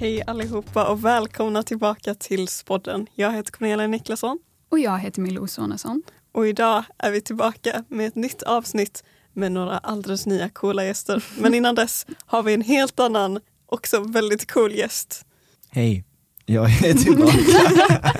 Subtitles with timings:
[0.00, 3.06] Hej allihopa och välkomna tillbaka till Spodden.
[3.14, 6.02] Jag heter Cornelia Niklasson Och jag heter Milou Sonesson.
[6.32, 11.24] och idag är vi tillbaka med ett nytt avsnitt med några alldeles nya coola gäster.
[11.40, 15.26] Men innan dess har vi en helt annan, också väldigt cool gäst.
[15.70, 16.04] Hej,
[16.46, 18.12] jag är tillbaka.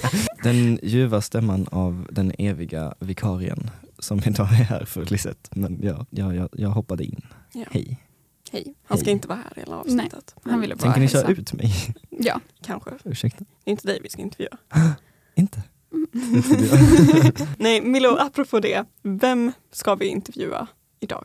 [0.43, 5.51] den ljuva stämman av den eviga vikarien som idag är här för Lisette.
[5.61, 7.27] Men jag, jag, jag, jag hoppade in.
[7.53, 7.65] Ja.
[7.71, 8.08] Hej.
[8.53, 8.75] Hej.
[8.85, 9.13] Han ska Hej.
[9.13, 10.35] inte vara här hela avsnittet.
[10.43, 11.73] Han Men ville bara Tänker ni köra ut mig?
[12.11, 12.91] Ja, Kanske.
[13.05, 13.45] Ursäkta?
[13.65, 14.57] Det är inte dig vi ska intervjua.
[15.35, 15.63] Inte?
[17.59, 18.85] Nej, Milo, apropå det.
[19.03, 20.67] Vem ska vi intervjua
[21.01, 21.25] idag?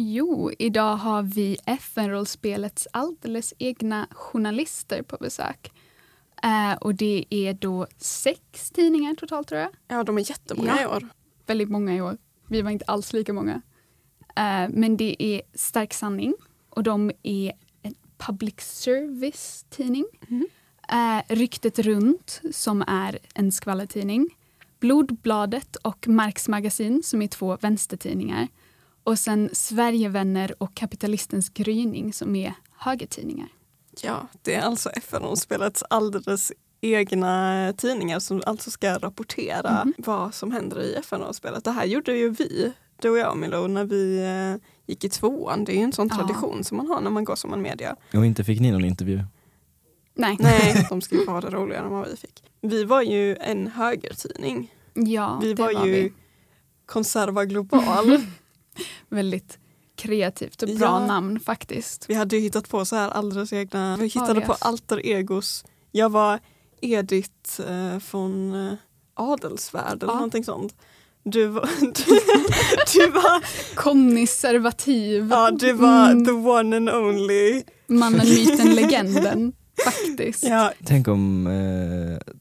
[0.00, 5.72] jo, idag har vi FN-rollspelets alldeles egna journalister på besök.
[6.42, 9.70] Eh, och det är då sex tidningar totalt tror jag.
[9.88, 10.82] Ja, de är jättemånga Ja.
[10.82, 11.08] i år.
[11.46, 12.16] Väldigt många i år.
[12.48, 13.62] Vi var inte alls lika många.
[14.36, 16.34] Eh, men det är Stark Sanning
[16.70, 20.04] och de är en public service-tidning.
[20.28, 20.46] Mhm.
[20.88, 24.28] Eh, Ryktet Runt som är en skvallertidning.
[24.80, 28.48] Blodbladet och Marks Magasin som är två vänstertidningar.
[29.04, 33.48] Och sen Sverigevänner och Kapitalistens gryning som är högertidningar.
[34.02, 39.94] Ja, det är alltså FN-spelets alldeles egna tidningar som alltså ska rapportera Mhm.
[39.98, 41.64] vad som händer i FN-spelet.
[41.64, 45.64] Det här gjorde ju vi, du och jag Milo, när vi eh, gick i tvåan.
[45.64, 46.16] Det är ju en sån Ja.
[46.16, 47.96] tradition som man har när man går som en media.
[48.14, 49.22] Och inte fick ni någon intervju?
[50.14, 50.36] Nej.
[50.40, 52.42] Nej, de skulle ha det roligare än vad vi fick.
[52.60, 54.74] Vi var ju en högertidning.
[54.94, 56.12] Ja, vi var, var ju vi.
[56.86, 58.20] Konserva Global.
[59.08, 59.58] Väldigt
[59.96, 61.06] kreativt och bra Ja.
[61.06, 62.10] namn faktiskt.
[62.10, 64.62] Vi hade ju hittat på så här alldeles egna, vi hittade på Alias.
[64.62, 65.64] alter egos.
[65.92, 66.38] Jag var
[66.80, 68.72] Edith eh, från eh,
[69.14, 70.14] Adelsvärd eller Ja.
[70.14, 70.74] någonting sånt.
[71.30, 72.20] Du var, du,
[72.98, 73.42] du var,
[73.74, 75.28] Konservativ.
[75.30, 76.24] ja, du var Mm.
[76.24, 77.62] the one and only.
[77.86, 79.52] Mannen, myten, legenden.
[79.84, 80.42] Faktiskt.
[80.44, 82.34] Ja, Tänk om eh,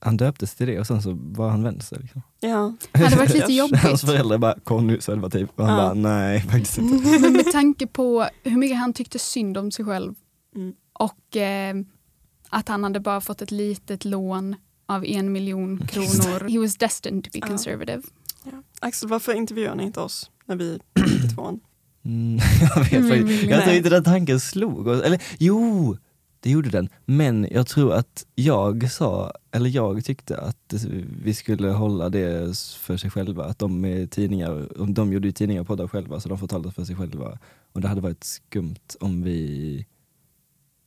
[0.00, 1.98] han döptes till det och sen så var han vänster.
[2.00, 2.22] Liksom.
[2.40, 2.72] ja.
[2.92, 3.80] hade varit lite jobbigt.
[3.82, 5.82] Hans föräldrar bara konservativ och han Ja.
[5.84, 7.08] bara nej faktiskt inte.
[7.20, 10.14] Men med tanke på hur mycket han tyckte synd om sig själv
[10.56, 10.72] Mm.
[10.92, 11.74] och eh,
[12.50, 14.56] att han hade bara fått ett litet lån
[14.86, 16.48] av en miljon kronor.
[16.48, 18.02] He was destined to be conservative.
[18.04, 18.10] ja.
[18.80, 20.64] Axel, varför intervjuar ni inte oss när vi
[21.24, 21.60] i tvåan?
[22.04, 23.50] Mm, jag vet Mm, faktiskt.
[23.50, 25.02] Jag tror inte den tanken slog oss.
[25.02, 25.96] Eller jo,
[26.40, 26.88] det gjorde den.
[27.04, 30.74] Men jag tror att jag sa, eller jag tyckte att
[31.22, 33.44] vi skulle hålla det för sig själva.
[33.44, 36.70] Att de är tidningar, de gjorde ju tidningar och poddar själva så de får tala
[36.70, 37.38] för sig själva.
[37.72, 39.86] Och det hade varit skumt om vi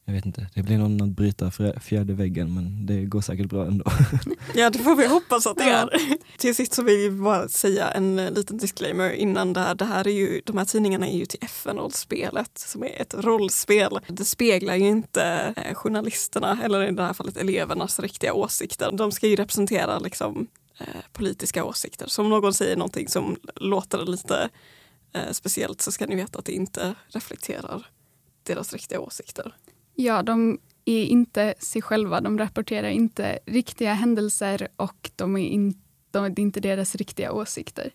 [0.09, 1.51] jag vet inte, det blir någon att bryta
[1.81, 3.85] fjärde väggen men det går säkert bra ändå.
[4.55, 5.77] Ja, det får vi hoppas att det Ja.
[5.77, 6.17] är.
[6.37, 9.75] Till sist så vill vi bara säga en eh, liten disclaimer innan det här.
[9.75, 13.99] Det här är ju, de här tidningarna är ju till FN-rollspelet som är ett rollspel.
[14.07, 18.91] Det speglar ju inte eh, journalisterna eller i det här fallet elevernas riktiga åsikter.
[18.91, 20.47] De ska ju representera liksom
[20.79, 22.07] eh, politiska åsikter.
[22.07, 24.49] Så om någon säger någonting som låter lite
[25.13, 27.85] eh, speciellt så ska ni veta att det inte reflekterar
[28.43, 29.55] deras riktiga åsikter.
[29.99, 32.21] Ja, de är inte sig själva.
[32.21, 35.81] De rapporterar inte riktiga händelser och de är, in,
[36.11, 37.91] de är inte deras riktiga åsikter.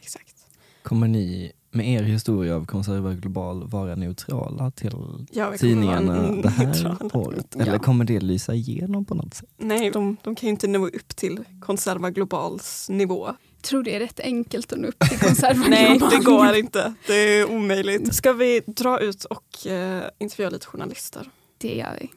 [0.00, 0.36] Exakt.
[0.82, 6.66] Kommer ni med er historia av Konserva Global vara neutrala till Ja, tidningarna det här
[6.66, 6.98] neutrala.
[7.12, 7.54] året?
[7.56, 7.78] Eller Ja.
[7.78, 9.48] kommer det lysa igenom på något sätt?
[9.56, 13.28] Nej, de, de kan ju inte nå upp till Konserva Globals nivå.
[13.62, 16.94] Tror det är rätt enkelt att nå upp till konserva Nej, det går inte.
[17.06, 18.14] Det är omöjligt.
[18.14, 21.30] Ska vi dra ut och eh, intervjua lite journalister?
[21.58, 22.10] Det gör vi.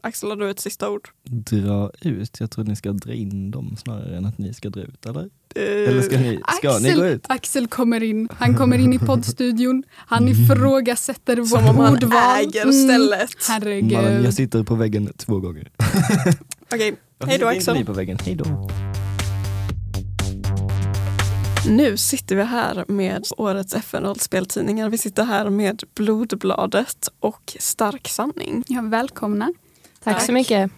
[0.00, 1.08] Axel, har du ett sista ord?
[1.24, 2.40] Dra ut?
[2.40, 5.20] Jag tror ni ska dra in dem snarare än att ni ska dra ut, eller?
[5.54, 7.24] Eh, Eller ska ni, ska ni gå ut?
[7.28, 8.28] Axel kommer in.
[8.38, 9.82] Han kommer in i poddstudion.
[9.94, 11.96] Han ifrågasätter vårt Som om han
[12.40, 13.30] äger Mm, stället.
[13.48, 13.92] Herregud.
[13.92, 15.70] Man, jag sitter på väggen två gånger.
[16.72, 17.74] Okej, Varför hej då Axel.
[17.74, 18.18] ni på väggen?
[18.24, 18.44] Hej då.
[21.68, 24.88] Nu sitter vi här med årets FN-rollspeltidningar.
[24.88, 28.64] Vi sitter här med Blodbladet och Stark sanning.
[28.68, 29.52] Ja, välkomna.
[30.02, 30.26] Tack Tack.
[30.26, 30.70] så mycket.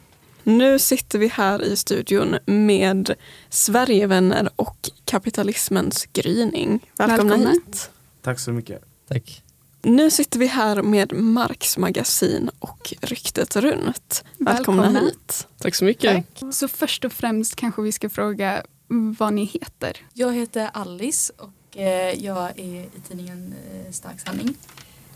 [0.42, 3.14] Nu sitter vi här i studion med
[3.48, 6.80] Sverigevänner och kapitalismens gryning.
[6.96, 7.50] Välkomna, Välkomna.
[7.50, 7.90] hit.
[8.22, 8.84] Tack så mycket.
[9.08, 9.42] Tack.
[9.82, 14.24] Nu sitter vi här med Marks magasin och Ryktet runt.
[14.38, 15.00] Välkomna, Välkomna.
[15.00, 15.46] hit.
[15.58, 16.24] Tack så mycket.
[16.52, 19.96] Så först och främst kanske vi ska fråga vad ni heter.
[20.14, 24.54] Jag heter Alice och eh, jag är i tidningen eh, Stark sanning.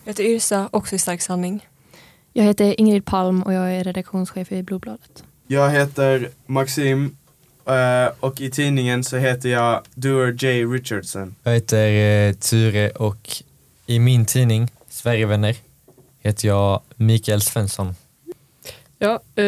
[0.04, 1.66] Jag heter Yrsa, också i Stark sanning.
[2.32, 5.24] Jag heter Ingrid Palm och jag är redaktionschef i Blodbladet.
[5.46, 7.16] Jag heter Maxim
[7.66, 10.64] eh, och i tidningen så heter jag Doer J.
[10.64, 11.34] Richardson.
[11.42, 13.42] Jag heter Ture och
[13.86, 15.56] i min tidning Sverigevänner
[16.20, 17.94] heter jag Mikael Svensson.
[18.98, 19.42] Ja,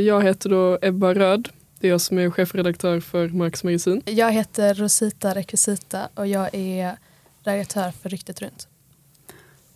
[0.00, 1.48] jag heter då Ebba Röd.
[1.80, 4.02] Det är jag som är chefredaktör för Marx magasin.
[4.04, 6.96] Jag heter Rosita Rekvisita och jag är
[7.42, 8.68] redaktör för Ryktet Runt.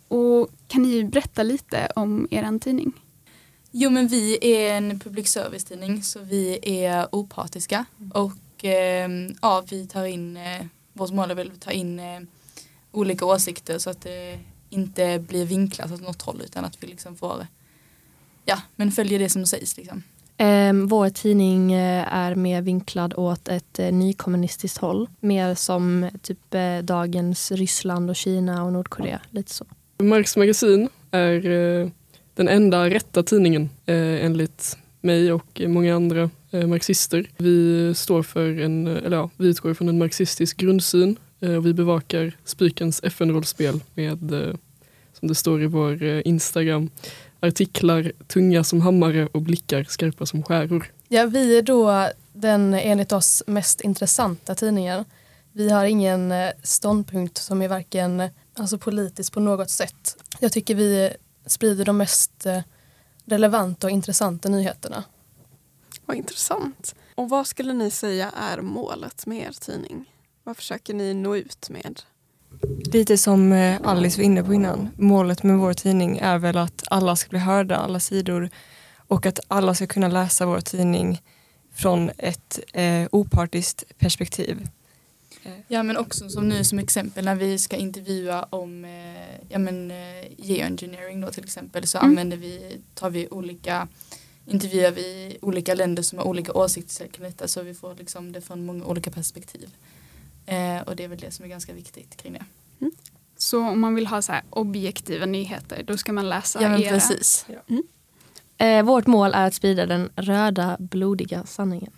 [0.07, 2.91] Och kan ni berätta lite om er tidning?
[3.71, 9.09] Jo men vi är en public service-tidning så vi är opartiska och eh,
[9.41, 12.21] ja, vi tar in, eh, vårt mål är väl att ta in eh,
[12.91, 17.15] olika åsikter så att det inte blir vinklat åt något håll utan att vi liksom
[17.15, 17.47] får,
[18.45, 20.03] ja men följer det som sägs liksom.
[20.37, 25.09] Eh, vår tidning eh, är mer vinklad åt ett eh, nykommunistiskt håll.
[25.19, 29.21] Mer som eh, typ eh, dagens Ryssland och Kina och Nordkorea.
[29.29, 29.65] Lite så.
[30.03, 31.89] Marx magasin är eh,
[32.33, 37.29] den enda rätta tidningen eh, enligt mig och många andra eh, marxister.
[37.37, 41.65] Vi står för en, eh, eller ja, vi utgår från en marxistisk grundsyn eh, och
[41.65, 44.55] vi bevakar Spikens FN-rollspel med, eh,
[45.19, 46.89] som det står i vår eh, Instagram,
[47.39, 50.91] artiklar tunga som hammare och blickar skarpa som skäror.
[51.07, 55.05] Ja, vi är då den enligt oss mest intressanta tidningen.
[55.51, 60.17] Vi har ingen eh, ståndpunkt som är varken alltså politisk på något sätt.
[60.39, 61.13] Jag tycker vi
[61.45, 62.61] sprider de mest eh,
[63.25, 65.03] relevanta och intressanta nyheterna.
[66.05, 66.95] Vad intressant.
[67.15, 70.05] Och vad skulle ni säga är målet med er tidning?
[70.43, 72.01] Vad försöker ni nå ut med?
[72.93, 74.89] Lite som eh, Alice var inne på innan.
[74.97, 78.49] Målet med vår tidning är väl att alla ska bli hörda, alla sidor
[79.07, 81.21] och att alla ska kunna läsa vår tidning
[81.73, 84.67] från ett eh, opartiskt perspektiv.
[85.67, 88.91] Ja men också som nu som exempel när vi ska intervjua om eh,
[89.49, 89.97] ja, men, eh,
[90.37, 92.09] geoengineering då till exempel så Mm.
[92.09, 93.87] använder vi, tar vi olika
[94.47, 98.41] intervjuar vi olika länder som har olika åsikter kring detta så vi får liksom det
[98.41, 99.69] från många olika perspektiv.
[100.45, 102.45] Eh, och det är väl det som är ganska viktigt kring det.
[103.37, 106.81] Så om man vill ha så här objektiva nyheter då ska man läsa Ja men
[106.81, 106.89] era.
[106.93, 107.45] precis.
[108.57, 111.91] Eh, vårt mål är att sprida den röda, blodiga sanningen.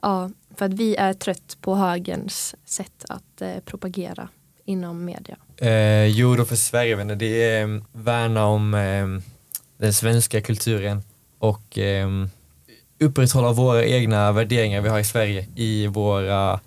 [0.00, 4.28] Ja, för att vi är trött på högerns sätt att eh, propagera
[4.64, 5.36] inom media.
[5.56, 9.06] Eh, jo, då för Sverigevänner, det är eh, värna om eh,
[9.78, 11.02] den svenska kulturen
[11.38, 12.08] och eh,
[13.00, 16.60] upprätthålla våra egna värderingar vi har i Sverige i våra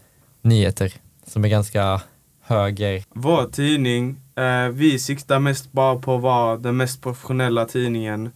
[0.45, 0.93] nyheter
[1.25, 2.01] som är ganska
[2.41, 3.03] höger.
[3.13, 8.31] Vår tidning, eh, vi siktar mest bara på att vara den mest professionella tidningen.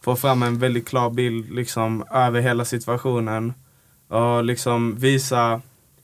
[0.00, 3.54] Få fram en väldigt klar bild liksom över hela situationen.
[4.08, 5.60] Och liksom visa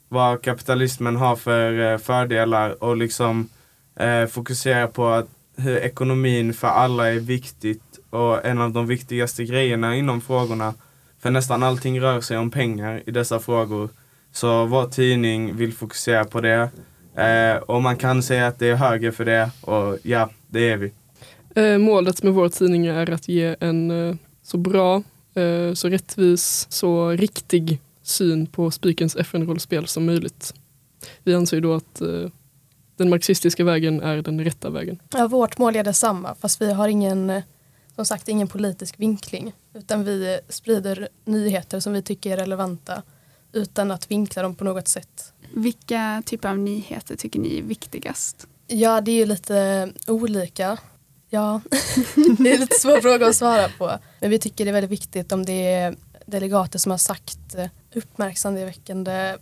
[0.09, 3.49] vad kapitalismen har för eh, fördelar och liksom
[3.97, 9.45] eh, fokusera på att hur ekonomin för alla är viktigt och en av de viktigaste
[9.45, 10.75] grejerna inom frågorna.
[11.19, 13.89] För nästan allting rör sig om pengar i dessa frågor.
[14.37, 16.71] Så vår tidning vill fokusera på det.
[17.15, 20.77] Eh, och man kan säga att det är höger för det och ja, det är
[20.77, 20.93] vi.
[21.55, 25.03] Eh, målet med vår tidning är att ge en eh, så bra,
[25.35, 30.55] eh, så rättvis, så riktig syn på Spikens FN-rollspel som möjligt.
[31.23, 32.31] Vi anser ju då att eh,
[32.97, 34.99] den marxistiska vägen är den rätta vägen.
[35.13, 37.43] Ja, vårt mål är detsamma fast vi har ingen, eh,
[37.95, 39.53] som sagt, ingen politisk vinkling.
[39.75, 43.03] Utan vi sprider nyheter som vi tycker är relevanta
[43.57, 45.33] utan att vinkla dem på något sätt.
[45.55, 48.47] Vilka typer av nyheter tycker ni är viktigast?
[48.67, 50.79] Ja, det är ju lite olika.
[51.31, 51.61] Ja,
[52.39, 53.99] det är lite svår fråga att svara på.
[54.21, 55.97] Men vi tycker det är väldigt viktigt om det är
[56.27, 57.39] delegater som har sagt
[57.95, 59.37] uppmärksamhetsväckande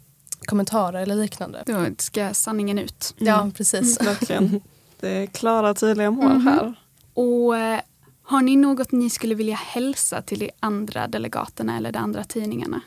[0.46, 1.62] kommentarer eller liknande.
[1.66, 3.14] Då ska sanningen ut.
[3.18, 4.00] Ja, precis.
[4.02, 4.60] Verkligen.
[5.00, 6.46] Det är klara tydliga mål Mhm.
[6.46, 6.74] här.
[7.14, 7.80] Och eh,
[8.22, 12.80] har ni något ni skulle vilja hälsa till de andra delegaterna eller de andra tidningarna?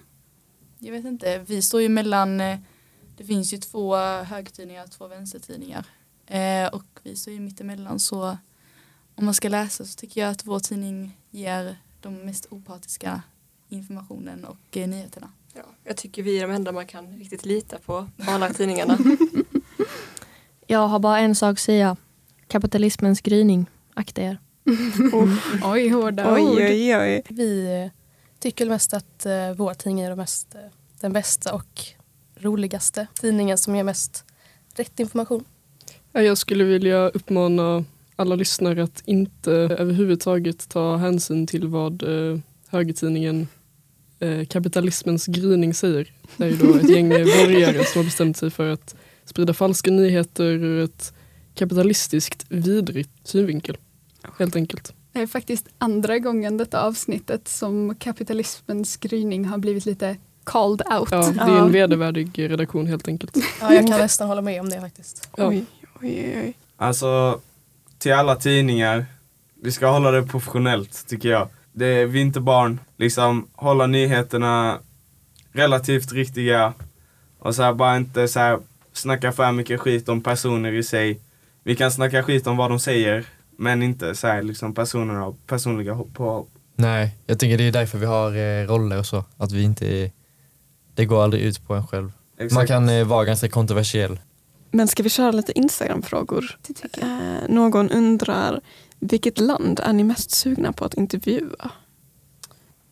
[0.80, 2.60] Jag vet inte, vi står ju mellan, eh,
[3.18, 5.86] det finns ju två högertidningar och två vänstertidningar.
[6.28, 8.38] Eh, och vi står ju mittemellan så
[9.16, 13.22] om man ska läsa så tycker jag att vår tidning ger de mest opartiska
[13.70, 15.32] informationen och eh, nyheterna.
[15.54, 18.98] Ja, jag tycker vi är de enda man kan riktigt lita på, på alla tidningarna.
[20.68, 21.96] jag har bara en sak att säga.
[22.48, 24.38] Kapitalismens gryning, akta er.
[25.64, 26.58] Oj, hårda Oj, ord.
[26.58, 27.22] oj, oj.
[27.30, 27.90] Vi
[28.40, 30.62] tycker mest att eh, vår tidning är den, mest, eh,
[31.00, 31.82] den bästa och
[32.36, 34.26] roligaste tidningen som ger mest
[34.76, 35.44] rätt information.
[36.12, 42.40] Ja, Jag skulle vilja uppmana alla lyssnare att inte överhuvudtaget ta hänsyn till vad eh,
[42.68, 43.48] högertidningen
[44.20, 46.14] eh, Kapitalismens gryning säger.
[46.38, 49.92] Det är ju då ett gäng borgare som har bestämt sig för att sprida falska
[49.92, 51.14] nyheter ur ett
[51.56, 53.78] kapitalistiskt vidrigt synvinkel.
[54.38, 54.94] Helt enkelt.
[55.18, 61.10] Det är faktiskt andra gången detta avsnittet som kapitalismens gryning har blivit lite called out.
[61.12, 63.38] Ja, det är en vedervärdig redaktion helt enkelt.
[63.62, 65.30] Ja, jag kan nästan hålla med om det faktiskt.
[65.38, 65.48] Ja.
[65.48, 65.66] Oj,
[66.02, 66.58] oj, oj.
[66.78, 67.42] Alltså,
[67.98, 69.06] till alla tidningar,
[69.64, 71.48] vi ska hålla det professionellt tycker jag.
[71.74, 74.80] det är vinterbarn, liksom hålla nyheterna
[75.52, 76.74] relativt riktiga
[77.40, 78.60] och så här, bara inte så här,
[78.94, 81.20] snacka för mycket skit om personer i sig.
[81.64, 83.26] Vi kan snacka skit om vad de säger
[83.58, 86.50] men inte så här, liksom personerna och personliga hopp- påhopp.
[86.76, 89.24] Nej, jag tänker det är därför vi har eh, roller och så.
[89.38, 90.12] Att vi inte är,
[90.96, 92.12] det går aldrig ut på en själv.
[92.38, 92.54] Exakt.
[92.54, 94.20] Man kan eh, vara ganska kontroversiell.
[94.72, 96.60] Men ska vi köra lite Instagram-frågor?
[97.02, 98.62] Eh, någon undrar,
[99.00, 101.72] vilket land är ni mest sugna på att intervjua?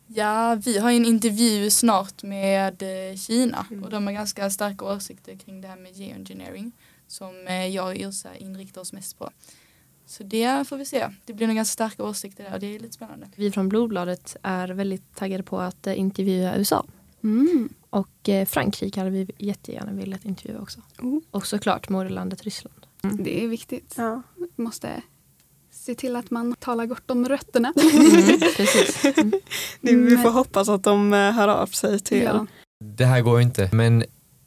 [0.06, 4.84] Ja, vi har ju en intervju snart med eh, Kina och de har ganska starka
[4.84, 6.72] åsikter kring det här med geoengineering
[7.08, 9.30] som eh, jag och Ilsa inriktar oss mest på.
[10.06, 11.08] Så det får vi se.
[11.24, 13.26] Det blir nog ganska starka åsikter där och det är lite spännande.
[13.36, 16.86] Vi från Blodbladet är väldigt taggade på att eh, intervjua USA.
[17.24, 17.68] Mm.
[17.90, 20.80] Och eh, Frankrike hade vi jättegärna velat intervjua också.
[21.02, 21.18] Oh.
[21.30, 22.86] Och såklart moderlandet Ryssland.
[23.18, 23.94] Det är viktigt.
[23.96, 24.22] Ja.
[24.56, 25.02] Måste
[25.70, 27.72] se till att man talar gott om rötterna.
[27.76, 29.02] Mm, precis.
[29.02, 29.40] Det-
[29.80, 32.46] Vi Men- får hoppas att de eh, hör av sig till Ja.
[32.84, 34.04] Det här går ju inte, men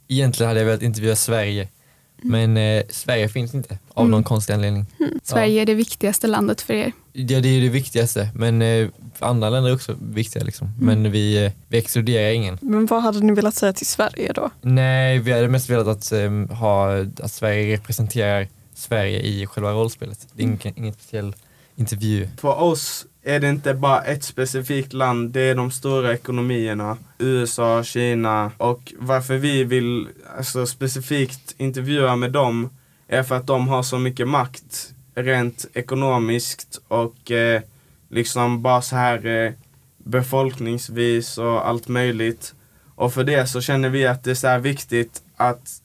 [0.08, 1.68] egentligen hade jag velat intervjua Sverige.
[2.22, 4.12] Men eh, Sverige finns inte av Mm.
[4.12, 4.86] någon konstig anledning.
[5.24, 6.92] Sverige är det viktigaste landet för er.
[7.14, 8.88] Ja, det är det viktigaste, men eh,
[9.20, 10.44] andra länder är också viktiga.
[10.44, 10.70] Liksom.
[10.80, 12.58] Men vi, eh, vi exkluderar ingen.
[12.62, 14.50] Men vad hade ni velat säga till Sverige då?
[14.62, 20.28] Nej, vi hade mest velat att, eh, ha, att Sverige representerar Sverige i själva rollspelet.
[20.34, 21.36] Det är ingen, ingen speciell
[21.80, 22.28] intervju.
[22.38, 26.98] För oss är det inte bara ett specifikt land, det är de stora ekonomierna.
[27.18, 30.08] USA, Kina och varför vi vill
[30.38, 32.70] alltså, specifikt intervjua med dem
[33.08, 37.62] är för att de har så mycket makt rent ekonomiskt och eh,
[38.10, 39.52] liksom bara så här eh,
[39.98, 42.54] befolkningsvis och allt möjligt.
[42.96, 45.82] Och för det så känner vi att det är så här viktigt att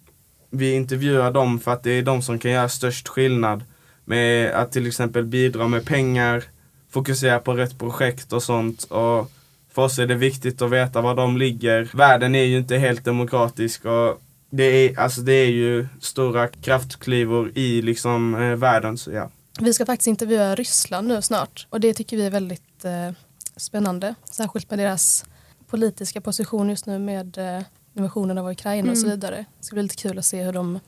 [0.50, 3.62] vi intervjuar dem för att det är de som kan göra störst skillnad
[4.04, 6.44] med att till exempel bidra med pengar,
[6.90, 8.84] fokusera på rätt projekt och sånt.
[8.84, 9.30] Och
[9.72, 11.90] för oss är det viktigt att veta var de ligger.
[11.94, 14.20] Världen är ju inte helt demokratisk och
[14.50, 18.98] det är, alltså det är ju stora kraftklivor i liksom eh, världen.
[18.98, 19.30] Så ja.
[19.60, 23.10] Vi ska faktiskt intervjua Ryssland nu snart och det tycker vi är väldigt eh,
[23.56, 24.14] spännande.
[24.30, 25.24] Särskilt med deras
[25.70, 27.62] politiska position just nu med eh,
[27.96, 29.16] invasionen av Ukraina och så Mm.
[29.16, 29.44] vidare.
[29.58, 30.80] Det ska bli lite kul att se hur de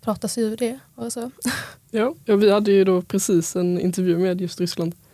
[0.00, 0.78] pratar sig ur det.
[0.94, 1.30] Och så.
[1.90, 4.94] Ja, ja, vi hade ju då precis en intervju med just Ryssland.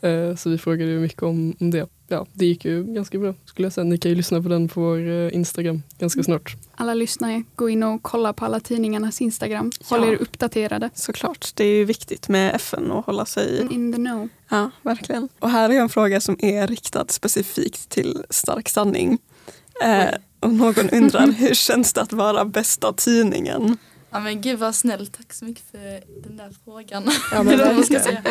[0.00, 1.88] Eh, så vi frågade ju mycket om, om det.
[2.08, 3.84] Ja, det gick ju ganska bra skulle jag säga.
[3.84, 6.56] Ni kan ju lyssna på den på vår eh, Instagram ganska snart.
[6.74, 9.70] Alla lyssnare, gå in och kolla på alla tidningarnas Instagram.
[9.84, 10.12] Håll Ja.
[10.12, 10.90] er uppdaterade.
[10.94, 14.28] Såklart, det är ju viktigt med FN och hålla sig In the know.
[14.48, 15.28] Ja, verkligen.
[15.38, 19.18] Och här är en fråga som är riktad specifikt till Stark sanning.
[19.84, 23.78] Eh, och någon undrar, hur känns det att vara bästa tidningen?
[24.14, 27.10] Ja men gud vad snällt, tack så mycket för den där frågan.
[27.32, 28.22] Ja, men vad ska säga.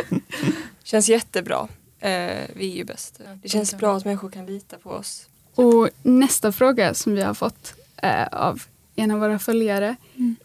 [0.83, 1.67] Känns jättebra.
[1.99, 2.09] Eh,
[2.55, 3.21] vi är ju bäst.
[3.41, 5.27] Det känns bra att människor kan lita på oss.
[5.55, 8.63] Och nästa fråga som vi har fått eh, av
[8.95, 9.95] en av våra följare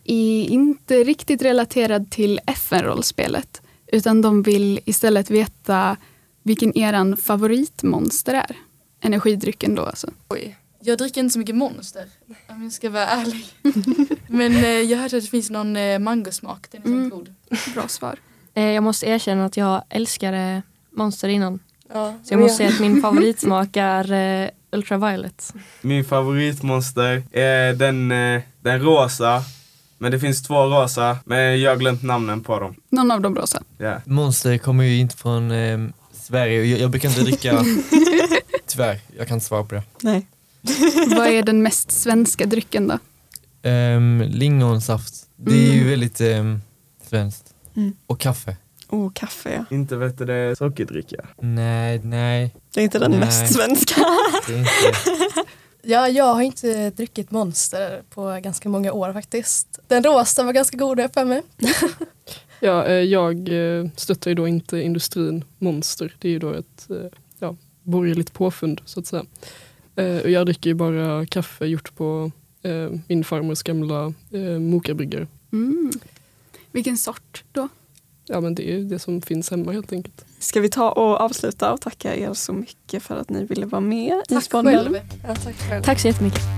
[0.05, 3.63] är inte riktigt relaterad till FN-rollspelet.
[3.87, 5.97] Utan de vill istället veta
[6.43, 8.57] vilken eran favoritmonster är.
[9.01, 10.11] Energidrycken då alltså.
[10.29, 10.57] Oj.
[10.89, 12.05] Jag dricker inte så mycket monster
[12.49, 13.47] om jag ska vara ärlig.
[14.29, 17.11] Men eh, jag hörde att det finns någon eh, mangosmak, den är Mm.
[17.11, 17.35] god.
[17.75, 18.19] Bra svar.
[18.55, 21.59] Eh, jag måste erkänna att jag älskade Monster innan.
[21.93, 25.55] Ja, Så jag måste säga att min favoritsmak är eh, Ultraviolet.
[25.81, 29.43] Min favoritmonster är den, eh, den rosa.
[29.99, 32.75] Men det finns två rosa, men jag har glömt namnen på dem.
[32.91, 33.63] Någon av dem rosa.
[33.79, 34.01] Ja.
[34.05, 35.79] Monster kommer ju inte från eh,
[36.13, 37.65] Sverige jag, jag brukar inte dricka,
[38.67, 39.83] tyvärr, jag kan inte svara på det.
[40.03, 40.27] Nej.
[41.17, 42.99] Vad är den mest svenska drycken då?
[43.71, 46.63] Um, lingonsaft, det är ju väldigt um,
[47.09, 47.55] svenskt.
[47.77, 47.97] Mm.
[48.07, 48.57] Och kaffe.
[48.89, 49.77] Oh, kaffe ja.
[49.77, 51.27] Inte vet du det, sockerdricka.
[51.41, 53.21] Nej, nej, Det är inte den Nej.
[53.21, 54.01] mest svenska.
[54.47, 54.71] det är inte
[55.83, 59.79] Ja, jag har inte druckit Monster på ganska många år faktiskt.
[59.87, 61.43] Den rosa var ganska god för mig.
[62.61, 66.17] Ja, eh, jag eh, stöttar ju då inte industrin Monster.
[66.19, 66.97] Det är ju då ett eh,
[67.39, 69.25] ja, borgerligt påfund så att säga.
[69.99, 72.31] Eh, och jag dricker ju bara kaffe gjort på
[72.63, 75.27] eh, min farmors gamla eh, mokabryggare.
[75.53, 75.93] Mm.
[76.73, 77.69] Vilken sort då?
[78.27, 80.25] Ja men det är det som finns hemma helt enkelt.
[80.39, 83.81] Ska vi ta och avsluta och tacka er så mycket för att ni ville vara
[83.81, 84.75] med i Tack Spånden.
[84.75, 84.99] själv.
[85.29, 85.83] Ja, tack själv.
[85.83, 86.58] Tack så jättemycket.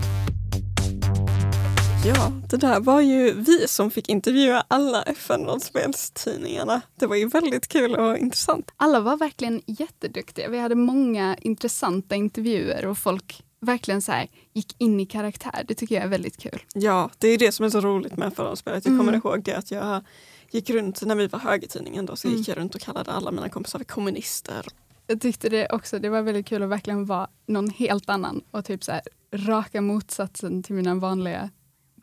[2.04, 6.80] Ja, det där var ju vi som fick intervjua alla FN-rollspelstidningarna.
[6.96, 8.70] Det var ju väldigt kul och intressant.
[8.76, 10.48] Alla var verkligen jätteduktiga.
[10.48, 15.64] Vi hade många intressanta intervjuer och folk verkligen så här gick in i karaktär.
[15.68, 16.62] Det tycker jag är väldigt kul.
[16.74, 18.86] Ja, det är det som är så roligt med förhandsspelet.
[18.86, 19.20] Jag kommer Mm.
[19.24, 20.04] ihåg det att jag
[20.50, 22.38] gick runt när vi var högertidningen då, så Mm.
[22.38, 24.66] gick jag runt och kallade alla mina kompisar för kommunister.
[25.06, 28.64] Jag tyckte det också, det var väldigt kul att verkligen vara någon helt annan och
[28.64, 29.02] typ så här,
[29.32, 31.50] raka motsatsen till mina vanliga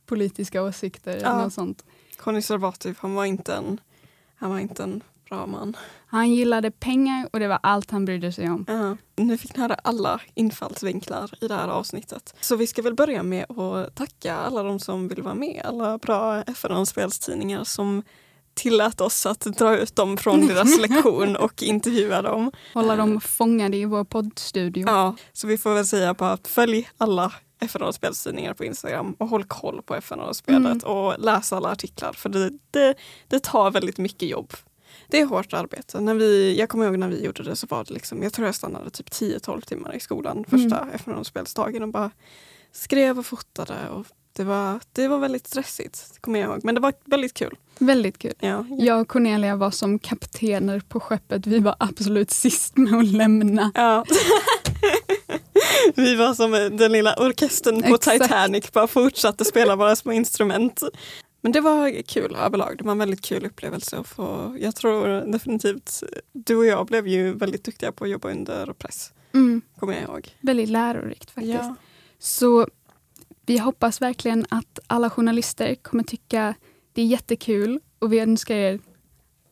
[0.07, 1.19] politiska åsikter.
[1.23, 1.43] Ja.
[1.43, 1.85] Något sånt.
[2.17, 3.79] Konservativ, han var inte en,
[4.35, 5.77] han var inte en bra man.
[6.07, 8.65] Han gillade pengar och det var allt han brydde sig om.
[8.67, 8.97] Ja.
[9.15, 12.35] Nu fick ni höra alla infallsvinklar i det här avsnittet.
[12.41, 15.61] Så vi ska väl börja med att tacka alla de som vill vara med.
[15.65, 18.03] Alla bra FN-spelstidningar som
[18.53, 22.51] tillät oss att dra ut dem från deras lektion och intervjua dem.
[22.73, 24.87] Hålla dem fångade i vår poddstudio.
[24.87, 29.43] Ja, så vi får väl säga bara att följ alla FN-spelstidningar på Instagram och håll
[29.43, 30.97] koll på FN-spelet Mm.
[30.97, 32.95] och läs alla artiklar för det, det,
[33.27, 34.53] det tar väldigt mycket jobb.
[35.09, 35.99] Det är hårt arbete.
[36.01, 38.45] När vi, jag kommer ihåg när vi gjorde det så var det liksom, jag tror
[38.47, 40.89] jag stannade typ 10-12 timmar i skolan första Mm.
[40.95, 42.11] FN-spelsdagen och bara
[42.71, 43.89] skrev och fotade.
[43.89, 46.59] Och det, var, det var väldigt stressigt, kommer jag ihåg.
[46.63, 47.55] Men det var väldigt kul.
[47.79, 48.33] Väldigt kul.
[48.39, 51.47] Ja, Jag och Cornelia var som kaptener på skeppet.
[51.47, 53.71] Vi var absolut sist med att lämna.
[53.75, 54.05] Ja.
[56.03, 58.21] Vi var som den lilla orkestern på Exakt.
[58.23, 60.83] Titanic, bara fortsatte spela våra små instrument.
[61.41, 63.97] Men det var kul överlag, det var en väldigt kul upplevelse.
[63.97, 68.31] att få- jag tror definitivt, du och jag blev ju väldigt duktiga på att jobba
[68.31, 70.29] under press, Mm, kommer jag ihåg.
[70.41, 71.53] väldigt lärorikt faktiskt.
[71.55, 71.75] Ja.
[72.19, 72.67] Så
[73.45, 76.53] vi hoppas verkligen att alla journalister kommer tycka
[76.93, 78.79] det är jättekul och vi önskar er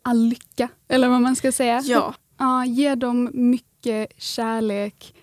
[0.01, 1.81] all lycka, eller vad man ska säga.
[1.85, 5.14] Ja, Ja, ge dem mycket kärlek,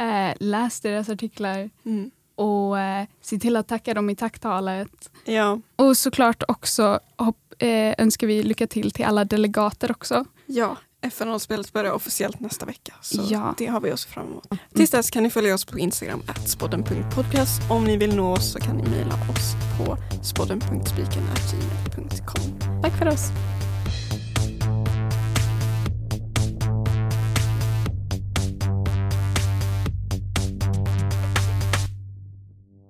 [0.00, 2.10] eh, läs deras artiklar mm.
[2.34, 5.10] och eh, se till att tacka dem i tacktalet.
[5.24, 10.24] ja, Och såklart också hopp, eh, önskar vi lycka till till alla delegater också.
[10.46, 10.76] ja.
[11.02, 13.54] FN-spelet börjar officiellt nästa vecka, så Ja.
[13.58, 14.46] det har vi oss fram emot.
[14.74, 17.62] Tills dess kan ni följa oss på Instagram, spodden.podcast.
[17.70, 22.82] Om ni vill nå oss så kan ni mejla oss på spodden.spiken.gmail.com.
[22.82, 23.28] Tack för oss!